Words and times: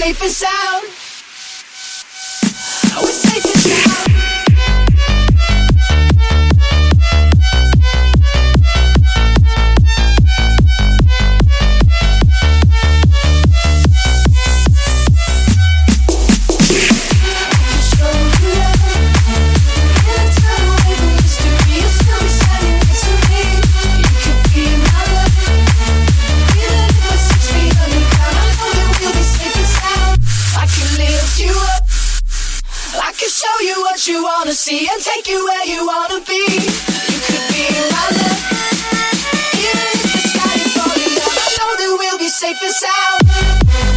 safe 0.00 0.22
and 0.22 0.30
sound. 0.30 0.99
show 33.30 33.60
you 33.60 33.80
what 33.82 34.08
you 34.08 34.24
wanna 34.24 34.52
see 34.52 34.88
and 34.90 35.00
take 35.00 35.28
you 35.28 35.44
where 35.44 35.64
you 35.64 35.86
wanna 35.86 36.20
be. 36.26 36.42
You 36.50 37.18
could 37.26 37.46
be 37.54 37.62
my 37.94 38.06
love, 38.18 38.42
even 39.54 39.86
if 39.94 40.02
the 40.02 40.18
sky 40.30 40.54
is 40.58 40.72
falling 40.74 41.14
down. 41.14 41.34
I 41.38 41.48
know 41.58 41.70
that 41.78 41.96
we'll 42.00 42.18
be 42.18 42.28
safe 42.28 42.60
and 42.60 42.74
sound. 42.74 43.89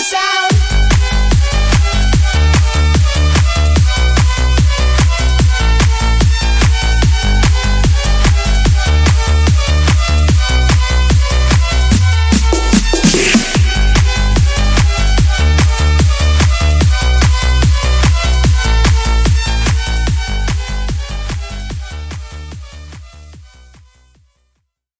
sound. 0.00 0.59